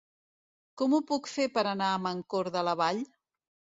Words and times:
Com 0.81 0.95
ho 0.95 1.01
puc 1.11 1.29
fer 1.33 1.47
per 1.57 1.65
anar 1.73 1.91
a 1.93 2.01
Mancor 2.07 2.51
de 2.57 2.65
la 2.71 2.75
Vall? 2.81 3.05